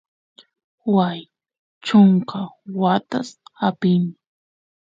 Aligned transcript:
waay 0.93 1.21
chunka 1.85 2.39
watas 2.81 3.27
apin 3.67 4.03